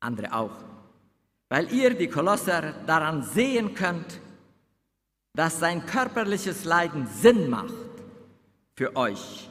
andere 0.00 0.32
auch, 0.32 0.64
weil 1.48 1.72
ihr, 1.72 1.94
die 1.94 2.08
Kolosser, 2.08 2.72
daran 2.86 3.22
sehen 3.22 3.74
könnt, 3.74 4.20
dass 5.34 5.58
sein 5.58 5.86
körperliches 5.86 6.64
Leiden 6.64 7.06
Sinn 7.06 7.48
macht 7.48 7.74
für 8.76 8.96
euch 8.96 9.48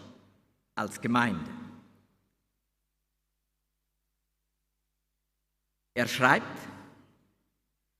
als 0.76 1.02
Gemeinde. 1.02 1.50
Er 5.96 6.08
schreibt, 6.08 6.46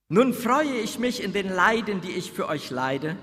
nun 0.08 0.32
freue 0.32 0.76
ich 0.76 0.98
mich 0.98 1.22
in 1.22 1.32
den 1.32 1.48
Leiden, 1.48 2.00
die 2.00 2.12
ich 2.12 2.32
für 2.32 2.48
euch 2.48 2.70
leide, 2.70 3.16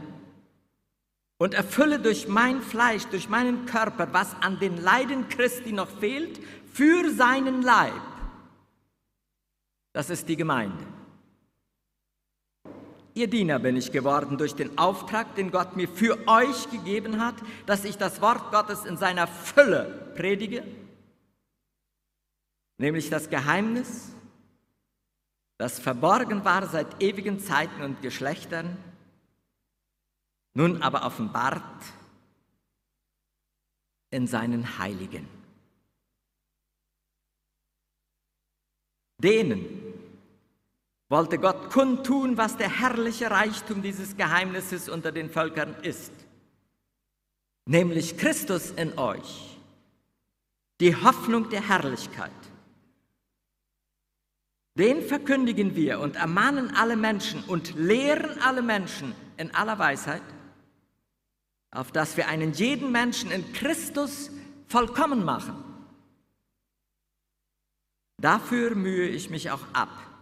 und 1.38 1.54
erfülle 1.54 2.00
durch 2.00 2.28
mein 2.28 2.62
Fleisch, 2.62 3.06
durch 3.06 3.28
meinen 3.30 3.66
Körper, 3.66 4.14
was 4.14 4.36
an 4.42 4.60
den 4.60 4.78
Leiden 4.82 5.28
Christi 5.30 5.72
noch 5.72 5.90
fehlt, 5.90 6.40
für 6.72 7.12
seinen 7.12 7.62
Leib 7.62 8.02
das 9.96 10.10
ist 10.10 10.28
die 10.28 10.36
Gemeinde. 10.36 10.86
Ihr 13.14 13.30
Diener 13.30 13.60
bin 13.60 13.78
ich 13.78 13.94
geworden 13.94 14.38
durch 14.38 14.54
den 14.54 14.78
Auftrag, 14.78 15.36
den 15.36 15.52
Gott 15.52 15.78
mir 15.78 15.88
für 15.88 16.28
euch 16.28 16.70
gegeben 16.70 17.22
hat, 17.22 17.36
dass 17.66 17.86
ich 17.86 17.98
das 17.98 18.20
Wort 18.22 18.52
Gottes 18.52 18.84
in 18.84 18.98
seiner 18.98 19.26
Fülle 19.26 20.12
predige, 20.18 20.66
nämlich 22.78 23.10
das 23.10 23.30
Geheimnis, 23.30 24.10
das 25.58 25.80
verborgen 25.80 26.44
war 26.44 26.68
seit 26.68 27.02
ewigen 27.02 27.40
Zeiten 27.40 27.82
und 27.82 28.02
Geschlechtern, 28.02 28.76
nun 30.56 30.82
aber 30.82 31.06
offenbart 31.06 31.64
in 34.12 34.28
seinen 34.28 34.78
Heiligen. 34.78 35.26
Denen 39.20 39.75
wollte 41.10 41.38
Gott 41.38 41.70
kundtun, 41.70 42.38
was 42.38 42.58
der 42.58 42.70
herrliche 42.70 43.30
Reichtum 43.30 43.82
dieses 43.82 44.18
Geheimnisses 44.18 44.90
unter 44.90 45.12
den 45.12 45.30
Völkern 45.30 45.76
ist, 45.82 46.12
nämlich 47.66 48.18
Christus 48.18 48.72
in 48.72 48.98
euch, 48.98 49.60
die 50.80 50.96
Hoffnung 50.96 51.50
der 51.50 51.68
Herrlichkeit. 51.68 52.32
Den 54.78 55.04
verkündigen 55.04 55.76
wir 55.76 56.00
und 56.02 56.18
ermahnen 56.18 56.76
alle 56.76 56.98
Menschen 56.98 57.44
und 57.46 57.76
lehren 57.76 58.42
alle 58.42 58.62
Menschen 58.62 59.16
in 59.38 59.54
aller 59.56 59.80
Weisheit, 59.80 60.24
auf 61.72 61.92
dass 61.92 62.18
wir 62.18 62.28
einen 62.28 62.52
jeden 62.52 62.92
Menschen 62.92 63.32
in 63.32 63.54
Christus 63.54 64.32
vollkommen 64.68 65.24
machen. 65.24 65.64
Dafür 68.18 68.76
mühe 68.76 69.08
ich 69.08 69.30
mich 69.30 69.52
auch 69.52 69.62
ab 69.72 70.15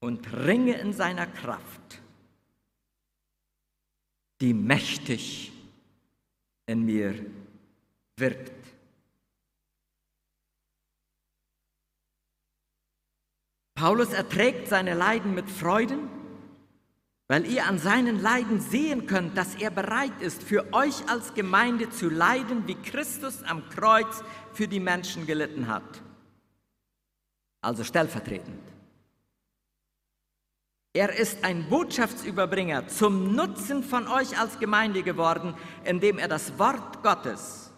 und 0.00 0.32
ringe 0.32 0.78
in 0.78 0.92
seiner 0.92 1.26
Kraft, 1.26 2.00
die 4.40 4.54
mächtig 4.54 5.52
in 6.66 6.84
mir 6.84 7.14
wirkt. 8.16 8.52
Paulus 13.74 14.12
erträgt 14.12 14.68
seine 14.68 14.94
Leiden 14.94 15.34
mit 15.34 15.50
Freuden, 15.50 16.08
weil 17.28 17.44
ihr 17.46 17.66
an 17.66 17.78
seinen 17.78 18.22
Leiden 18.22 18.60
sehen 18.60 19.06
könnt, 19.06 19.36
dass 19.36 19.56
er 19.56 19.70
bereit 19.70 20.20
ist, 20.20 20.42
für 20.42 20.72
euch 20.72 21.08
als 21.08 21.34
Gemeinde 21.34 21.90
zu 21.90 22.08
leiden, 22.08 22.66
wie 22.66 22.76
Christus 22.76 23.42
am 23.42 23.68
Kreuz 23.68 24.22
für 24.54 24.66
die 24.66 24.80
Menschen 24.80 25.26
gelitten 25.26 25.68
hat. 25.68 26.02
Also 27.60 27.84
stellvertretend. 27.84 28.75
Er 30.96 31.12
ist 31.14 31.44
ein 31.44 31.68
Botschaftsüberbringer 31.68 32.88
zum 32.88 33.34
Nutzen 33.34 33.82
von 33.82 34.08
euch 34.08 34.38
als 34.38 34.58
Gemeinde 34.58 35.02
geworden, 35.02 35.54
indem 35.84 36.16
er 36.16 36.26
das 36.26 36.58
Wort 36.58 37.02
Gottes 37.02 37.70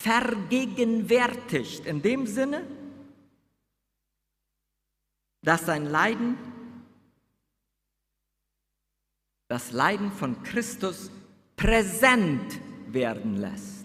vergegenwärtigt, 0.00 1.84
in 1.84 2.00
dem 2.00 2.26
Sinne, 2.26 2.66
dass 5.42 5.66
sein 5.66 5.84
Leiden, 5.84 6.38
das 9.48 9.70
Leiden 9.70 10.10
von 10.10 10.42
Christus 10.42 11.10
präsent 11.54 12.62
werden 12.86 13.36
lässt. 13.36 13.84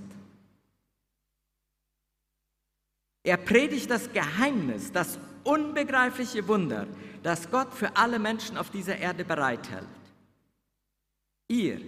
Er 3.24 3.36
predigt 3.36 3.92
das 3.92 4.10
Geheimnis, 4.14 4.94
das 4.94 5.20
unbegreifliche 5.46 6.48
Wunder, 6.48 6.88
das 7.24 7.50
Gott 7.50 7.74
für 7.74 7.96
alle 7.96 8.20
Menschen 8.20 8.58
auf 8.58 8.70
dieser 8.70 8.98
Erde 8.98 9.24
bereithält. 9.24 9.88
Ihr, 11.48 11.80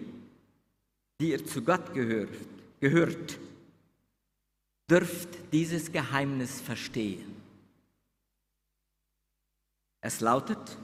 die 1.20 1.32
ihr 1.32 1.46
zu 1.46 1.64
Gott 1.64 1.94
gehört, 1.94 2.36
gehört 2.80 3.40
dürft 4.90 5.30
dieses 5.52 5.92
Geheimnis 5.92 6.62
verstehen. 6.62 7.36
Es 10.02 10.22
lautet, 10.22 10.78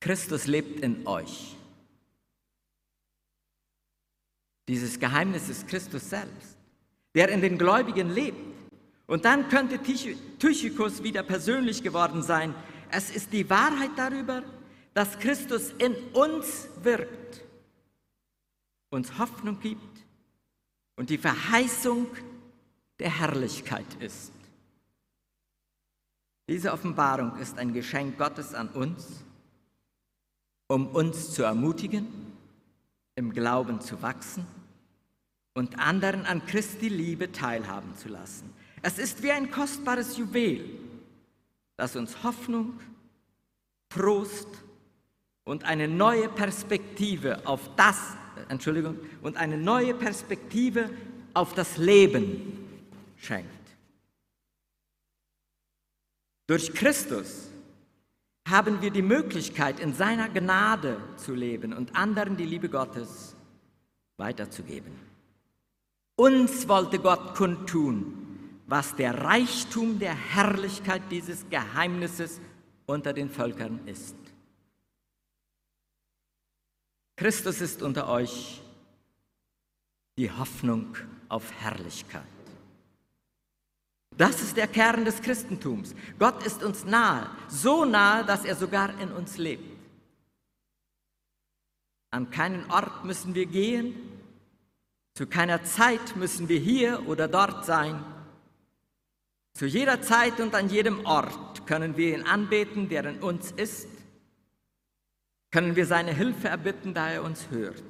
Christus 0.00 0.46
lebt 0.46 0.80
in 0.80 1.06
euch. 1.06 1.56
Dieses 4.68 4.98
Geheimnis 4.98 5.48
ist 5.48 5.66
Christus 5.66 6.10
selbst, 6.10 6.56
der 7.14 7.28
in 7.30 7.40
den 7.40 7.58
Gläubigen 7.58 8.10
lebt 8.10 8.49
und 9.10 9.24
dann 9.24 9.48
könnte 9.48 9.80
Tychicus 9.82 11.02
wieder 11.02 11.24
persönlich 11.24 11.82
geworden 11.82 12.22
sein. 12.22 12.54
Es 12.92 13.10
ist 13.10 13.32
die 13.32 13.50
Wahrheit 13.50 13.90
darüber, 13.96 14.44
dass 14.94 15.18
Christus 15.18 15.72
in 15.78 15.96
uns 16.12 16.68
wirkt, 16.84 17.42
uns 18.90 19.18
Hoffnung 19.18 19.58
gibt 19.58 20.04
und 20.94 21.10
die 21.10 21.18
Verheißung 21.18 22.06
der 23.00 23.10
Herrlichkeit 23.10 23.86
ist. 23.98 24.30
Diese 26.48 26.72
Offenbarung 26.72 27.36
ist 27.38 27.58
ein 27.58 27.72
Geschenk 27.72 28.16
Gottes 28.16 28.54
an 28.54 28.68
uns, 28.68 29.24
um 30.68 30.86
uns 30.86 31.32
zu 31.32 31.42
ermutigen, 31.42 32.06
im 33.16 33.32
Glauben 33.32 33.80
zu 33.80 34.02
wachsen 34.02 34.46
und 35.54 35.80
anderen 35.80 36.26
an 36.26 36.46
Christi 36.46 36.88
Liebe 36.88 37.32
teilhaben 37.32 37.96
zu 37.96 38.08
lassen. 38.08 38.59
Es 38.82 38.98
ist 38.98 39.22
wie 39.22 39.30
ein 39.30 39.50
kostbares 39.50 40.16
Juwel, 40.16 40.64
das 41.76 41.96
uns 41.96 42.22
Hoffnung, 42.22 42.80
Trost 43.88 44.48
und 45.44 45.64
eine 45.64 45.88
neue 45.88 46.28
Perspektive 46.28 47.46
auf 47.46 47.74
das, 47.76 47.98
Entschuldigung, 48.48 48.98
und 49.22 49.36
eine 49.36 49.58
neue 49.58 49.94
Perspektive 49.94 50.90
auf 51.34 51.54
das 51.54 51.76
Leben 51.76 52.68
schenkt. 53.16 53.50
Durch 56.46 56.72
Christus 56.72 57.50
haben 58.48 58.82
wir 58.82 58.90
die 58.90 59.02
Möglichkeit, 59.02 59.78
in 59.78 59.94
seiner 59.94 60.28
Gnade 60.28 60.96
zu 61.16 61.34
leben 61.34 61.72
und 61.72 61.94
anderen 61.94 62.36
die 62.36 62.46
Liebe 62.46 62.68
Gottes 62.68 63.36
weiterzugeben. 64.16 64.92
Uns 66.16 66.66
wollte 66.68 66.98
Gott 66.98 67.34
kundtun, 67.36 68.19
was 68.70 68.94
der 68.94 69.24
Reichtum 69.24 69.98
der 69.98 70.14
Herrlichkeit 70.14 71.02
dieses 71.10 71.48
Geheimnisses 71.50 72.40
unter 72.86 73.12
den 73.12 73.28
Völkern 73.28 73.80
ist. 73.86 74.14
Christus 77.16 77.60
ist 77.60 77.82
unter 77.82 78.08
euch 78.08 78.62
die 80.16 80.30
Hoffnung 80.30 80.96
auf 81.28 81.50
Herrlichkeit. 81.60 82.22
Das 84.16 84.40
ist 84.40 84.56
der 84.56 84.68
Kern 84.68 85.04
des 85.04 85.20
Christentums. 85.20 85.96
Gott 86.20 86.46
ist 86.46 86.62
uns 86.62 86.84
nahe, 86.84 87.28
so 87.48 87.84
nahe, 87.84 88.24
dass 88.24 88.44
er 88.44 88.54
sogar 88.54 89.00
in 89.00 89.10
uns 89.10 89.36
lebt. 89.36 89.64
An 92.12 92.30
keinen 92.30 92.70
Ort 92.70 93.04
müssen 93.04 93.34
wir 93.34 93.46
gehen, 93.46 93.96
zu 95.14 95.26
keiner 95.26 95.64
Zeit 95.64 96.14
müssen 96.14 96.48
wir 96.48 96.60
hier 96.60 97.08
oder 97.08 97.26
dort 97.26 97.66
sein. 97.66 98.04
Zu 99.60 99.66
jeder 99.66 100.00
Zeit 100.00 100.40
und 100.40 100.54
an 100.54 100.70
jedem 100.70 101.04
Ort 101.04 101.66
können 101.66 101.94
wir 101.98 102.16
ihn 102.16 102.26
anbeten, 102.26 102.88
der 102.88 103.04
in 103.04 103.22
uns 103.22 103.50
ist, 103.50 103.90
können 105.50 105.76
wir 105.76 105.84
seine 105.84 106.14
Hilfe 106.14 106.48
erbitten, 106.48 106.94
da 106.94 107.10
er 107.10 107.22
uns 107.22 107.50
hört. 107.50 107.84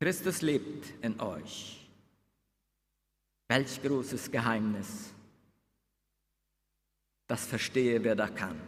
Christus 0.00 0.40
lebt 0.40 0.94
in 1.04 1.20
euch. 1.20 1.86
Welch 3.48 3.82
großes 3.82 4.30
Geheimnis. 4.30 5.12
Das 7.26 7.44
verstehe, 7.44 8.02
wer 8.02 8.16
da 8.16 8.28
kann. 8.28 8.58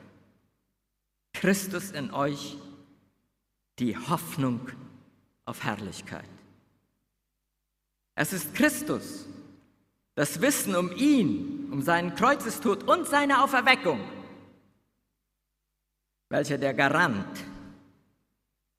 Christus 1.32 1.90
in 1.90 2.10
euch, 2.10 2.58
die 3.78 3.96
Hoffnung 3.96 4.68
auf 5.46 5.64
Herrlichkeit. 5.64 6.28
Es 8.14 8.34
ist 8.34 8.54
Christus, 8.54 9.24
das 10.16 10.40
Wissen 10.40 10.74
um 10.74 10.90
ihn, 10.96 11.68
um 11.70 11.82
seinen 11.82 12.14
Kreuzestod 12.14 12.84
und 12.84 13.06
seine 13.06 13.44
Auferweckung, 13.44 14.00
welcher 16.30 16.56
der 16.56 16.72
Garant 16.72 17.38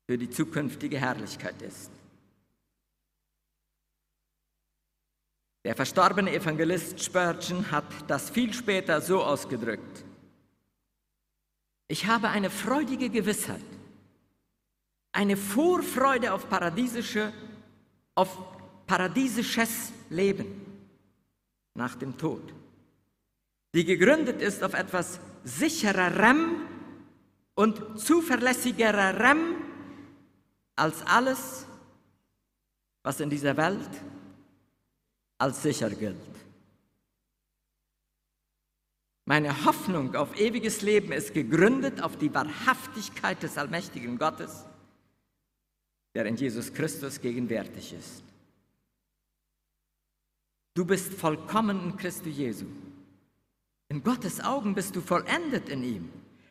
für 0.08 0.18
die 0.18 0.30
zukünftige 0.30 0.98
Herrlichkeit 0.98 1.62
ist. 1.62 1.92
Der 5.64 5.76
verstorbene 5.76 6.34
Evangelist 6.34 7.04
Spurgeon 7.04 7.70
hat 7.72 7.86
das 8.08 8.32
viel 8.32 8.54
später 8.54 9.00
so 9.00 9.24
ausgedrückt. 9.24 10.06
Ich 11.88 12.08
habe 12.08 12.30
eine 12.30 12.50
freudige 12.50 13.10
Gewissheit, 13.10 13.62
eine 15.12 15.38
Vorfreude 15.38 16.34
auf 16.34 16.50
paradiesische, 16.50 17.32
auf 18.16 18.36
paradiesisches 18.88 19.92
Leben 20.10 20.77
nach 21.78 21.96
dem 21.96 22.18
Tod, 22.18 22.54
die 23.74 23.86
gegründet 23.86 24.42
ist 24.42 24.64
auf 24.64 24.74
etwas 24.74 25.20
sichererem 25.44 26.68
und 27.56 28.00
zuverlässigerem 28.00 29.56
als 30.76 31.02
alles, 31.06 31.66
was 33.04 33.20
in 33.20 33.30
dieser 33.30 33.56
Welt 33.56 33.90
als 35.38 35.62
sicher 35.62 35.90
gilt. 35.90 36.18
Meine 39.26 39.66
Hoffnung 39.66 40.16
auf 40.16 40.40
ewiges 40.40 40.82
Leben 40.82 41.12
ist 41.12 41.34
gegründet 41.34 42.02
auf 42.02 42.18
die 42.18 42.34
Wahrhaftigkeit 42.34 43.44
des 43.44 43.58
allmächtigen 43.58 44.18
Gottes, 44.18 44.66
der 46.16 46.26
in 46.26 46.38
Jesus 46.38 46.74
Christus 46.74 47.20
gegenwärtig 47.20 47.94
ist. 47.94 48.24
Du 50.78 50.86
bist 50.86 51.12
vollkommen 51.12 51.86
in 51.86 51.98
Christus 51.98 52.38
Jesu. 52.38 52.68
In 53.90 54.04
Gottes 54.04 54.40
Augen 54.40 54.76
bist 54.76 54.96
du 54.96 55.02
vollendet 55.02 55.70
in 55.70 55.84
ihm. 55.84 56.10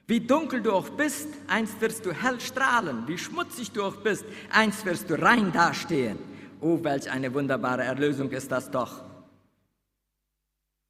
Wie 0.08 0.18
dunkel 0.18 0.62
du 0.62 0.72
auch 0.72 0.88
bist, 0.88 1.28
einst 1.46 1.80
wirst 1.80 2.04
du 2.04 2.12
hell 2.12 2.40
strahlen. 2.40 3.06
Wie 3.06 3.18
schmutzig 3.18 3.70
du 3.70 3.84
auch 3.84 3.94
bist, 3.94 4.24
einst 4.50 4.84
wirst 4.84 5.10
du 5.10 5.22
rein 5.22 5.52
dastehen. 5.52 6.18
Oh, 6.60 6.82
welch 6.82 7.08
eine 7.08 7.32
wunderbare 7.34 7.84
Erlösung 7.84 8.28
ist 8.32 8.50
das 8.50 8.68
doch. 8.68 9.04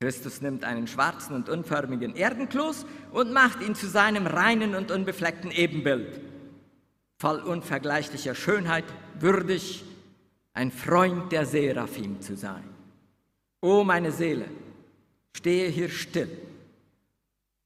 Christus 0.00 0.40
nimmt 0.40 0.64
einen 0.64 0.86
schwarzen 0.86 1.36
und 1.36 1.50
unförmigen 1.50 2.16
Erdenkloß 2.16 2.86
und 3.12 3.34
macht 3.34 3.60
ihn 3.60 3.74
zu 3.74 3.86
seinem 3.86 4.26
reinen 4.26 4.74
und 4.74 4.90
unbefleckten 4.90 5.50
Ebenbild. 5.50 6.22
Voll 7.18 7.40
unvergleichlicher 7.40 8.34
Schönheit, 8.34 8.86
würdig, 9.20 9.84
ein 10.54 10.70
Freund 10.70 11.32
der 11.32 11.44
Seraphim 11.44 12.22
zu 12.22 12.34
sein. 12.34 12.75
O 13.60 13.84
meine 13.84 14.12
Seele, 14.12 14.48
stehe 15.36 15.68
hier 15.68 15.88
still 15.88 16.30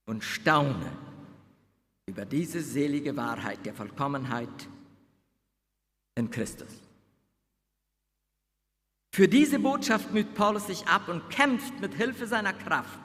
und 0.07 0.25
staune 0.25 0.91
über 2.07 2.25
diese 2.25 2.61
selige 2.61 3.17
Wahrheit 3.17 3.65
der 3.65 3.75
Vollkommenheit 3.75 4.69
in 6.17 6.31
Christus. 6.31 6.81
Für 9.13 9.29
diese 9.29 9.59
Botschaft 9.59 10.13
müht 10.13 10.35
Paulus 10.35 10.67
sich 10.67 10.87
ab 10.87 11.09
und 11.09 11.29
kämpft 11.31 11.81
mit 11.81 11.95
Hilfe 11.95 12.27
seiner 12.27 12.53
Kraft, 12.53 13.01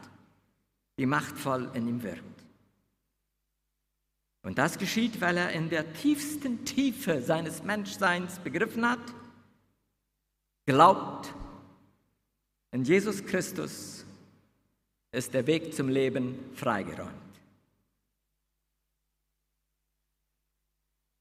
die 1.00 1.06
machtvoll 1.06 1.69
in 1.74 1.88
ihm 1.88 2.04
wirkt. 2.04 2.24
Und 4.43 4.60
das 4.60 4.78
geschieht, 4.78 5.21
weil 5.21 5.38
er 5.38 5.52
in 5.52 5.69
der 5.69 5.91
tiefsten 5.93 6.65
Tiefe 6.65 7.21
seines 7.24 7.63
Menschseins 7.63 8.38
begriffen 8.39 8.88
hat, 8.88 9.00
glaubt, 10.67 11.34
in 12.76 12.84
Jesus 12.84 13.26
Christus 13.26 14.06
ist 15.14 15.34
der 15.34 15.48
Weg 15.48 15.74
zum 15.74 15.88
Leben 15.88 16.38
freigeräumt. 16.56 17.10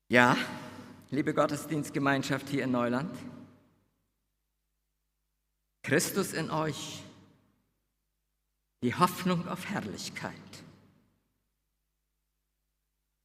Ja, 0.09 0.37
liebe 1.11 1.33
Gottesdienstgemeinschaft 1.33 2.49
hier 2.49 2.65
in 2.65 2.73
Neuland, 2.73 3.17
Christus 5.85 6.33
in 6.33 6.51
euch, 6.51 7.05
die 8.83 8.97
Hoffnung 8.97 9.47
auf 9.47 9.65
Herrlichkeit. 9.67 10.35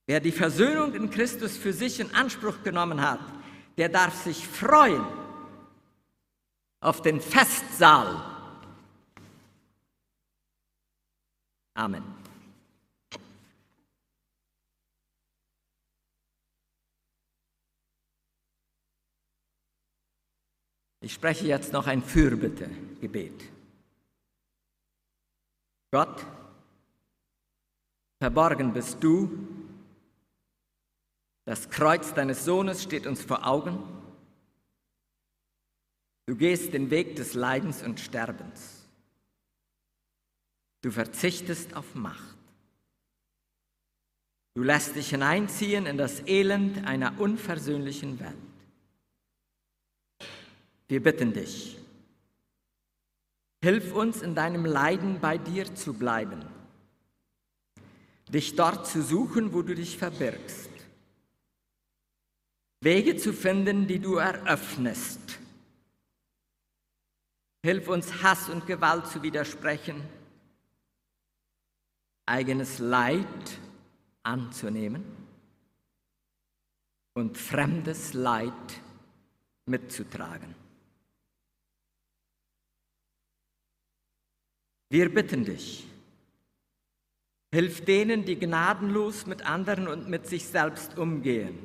Wer 0.05 0.19
die 0.19 0.31
Versöhnung 0.31 0.93
in 0.93 1.09
Christus 1.09 1.57
für 1.57 1.73
sich 1.73 1.99
in 1.99 2.13
Anspruch 2.13 2.61
genommen 2.61 3.01
hat, 3.01 3.21
der 3.79 3.89
darf 3.89 4.23
sich 4.23 4.47
freuen 4.47 5.18
auf 6.81 7.01
den 7.01 7.19
Festsaal. 7.19 8.25
Amen. 11.73 12.03
Ich 21.01 21.13
spreche 21.13 21.47
jetzt 21.47 21.71
noch 21.71 21.87
ein 21.87 22.03
Fürbitte-Gebet. 22.03 23.49
Gott, 25.91 26.25
verborgen 28.21 28.73
bist 28.73 29.01
du, 29.01 29.47
das 31.45 31.69
Kreuz 31.69 32.13
deines 32.13 32.45
Sohnes 32.45 32.83
steht 32.83 33.07
uns 33.07 33.23
vor 33.23 33.47
Augen. 33.47 33.98
Du 36.29 36.35
gehst 36.35 36.73
den 36.73 36.91
Weg 36.91 37.15
des 37.15 37.33
Leidens 37.33 37.81
und 37.81 37.99
Sterbens. 37.99 38.87
Du 40.81 40.91
verzichtest 40.91 41.75
auf 41.75 41.95
Macht. 41.95 42.37
Du 44.53 44.61
lässt 44.61 44.95
dich 44.95 45.09
hineinziehen 45.09 45.87
in 45.87 45.97
das 45.97 46.27
Elend 46.27 46.85
einer 46.85 47.19
unversöhnlichen 47.19 48.19
Welt. 48.19 48.35
Wir 50.87 51.01
bitten 51.01 51.33
dich, 51.33 51.79
hilf 53.63 53.91
uns 53.95 54.21
in 54.21 54.35
deinem 54.35 54.65
Leiden 54.65 55.19
bei 55.19 55.39
dir 55.39 55.73
zu 55.73 55.95
bleiben, 55.95 56.45
dich 58.31 58.55
dort 58.55 58.85
zu 58.85 59.01
suchen, 59.01 59.51
wo 59.51 59.63
du 59.63 59.73
dich 59.73 59.97
verbirgst, 59.97 60.69
Wege 62.81 63.17
zu 63.17 63.33
finden, 63.33 63.87
die 63.87 63.97
du 63.97 64.17
eröffnest. 64.17 65.39
Hilf 67.61 67.89
uns, 67.89 68.23
Hass 68.23 68.49
und 68.49 68.65
Gewalt 68.65 69.07
zu 69.07 69.21
widersprechen, 69.21 70.01
eigenes 72.25 72.79
Leid 72.79 73.59
anzunehmen 74.23 75.03
und 77.15 77.37
fremdes 77.37 78.13
Leid 78.13 78.53
mitzutragen. 79.65 80.55
Wir 84.89 85.13
bitten 85.13 85.43
dich, 85.43 85.85
hilf 87.53 87.83
denen, 87.83 88.25
die 88.25 88.39
gnadenlos 88.39 89.25
mit 89.25 89.45
anderen 89.45 89.87
und 89.87 90.09
mit 90.09 90.27
sich 90.27 90.47
selbst 90.47 90.97
umgehen, 90.97 91.59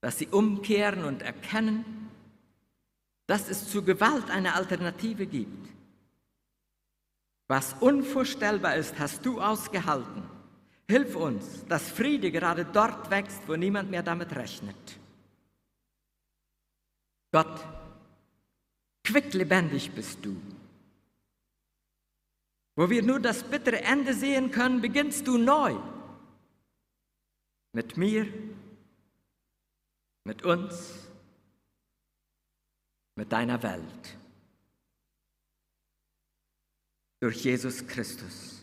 dass 0.00 0.18
sie 0.18 0.28
umkehren 0.28 1.04
und 1.04 1.22
erkennen, 1.22 2.03
dass 3.26 3.48
es 3.48 3.68
zu 3.68 3.82
Gewalt 3.82 4.30
eine 4.30 4.54
Alternative 4.54 5.26
gibt. 5.26 5.68
Was 7.46 7.74
unvorstellbar 7.80 8.76
ist, 8.76 8.98
hast 8.98 9.24
du 9.24 9.40
ausgehalten. 9.40 10.22
Hilf 10.88 11.16
uns, 11.16 11.64
dass 11.66 11.90
Friede 11.90 12.30
gerade 12.30 12.64
dort 12.64 13.10
wächst, 13.10 13.40
wo 13.46 13.56
niemand 13.56 13.90
mehr 13.90 14.02
damit 14.02 14.34
rechnet. 14.36 14.76
Gott, 17.32 17.66
quicklebendig 19.02 19.92
bist 19.92 20.24
du. 20.24 20.40
Wo 22.76 22.90
wir 22.90 23.02
nur 23.02 23.20
das 23.20 23.42
bittere 23.44 23.82
Ende 23.82 24.14
sehen 24.14 24.50
können, 24.50 24.80
beginnst 24.80 25.26
du 25.26 25.38
neu. 25.38 25.76
Mit 27.72 27.96
mir, 27.96 28.26
mit 30.24 30.44
uns, 30.44 31.08
mit 33.16 33.32
deiner 33.32 33.62
Welt. 33.62 34.16
Durch 37.20 37.44
Jesus 37.44 37.86
Christus. 37.86 38.62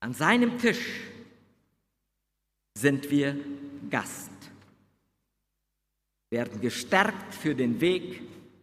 An 0.00 0.12
seinem 0.12 0.58
Tisch 0.58 1.00
sind 2.76 3.08
wir 3.10 3.36
Gast, 3.90 4.30
werden 6.30 6.60
gestärkt 6.60 7.34
für 7.34 7.54
den 7.54 7.80
Weg, 7.80 8.20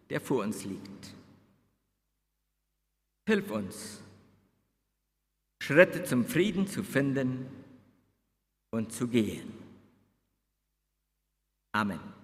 der 0.10 0.20
vor 0.20 0.44
uns 0.44 0.66
liegt. 0.66 1.16
Hilf 3.26 3.52
uns, 3.52 4.02
Schritte 5.62 6.04
zum 6.04 6.26
Frieden 6.26 6.68
zu 6.68 6.84
finden 6.84 7.46
und 8.72 8.92
zu 8.92 9.08
gehen. 9.08 9.54
Amen. 11.72 12.19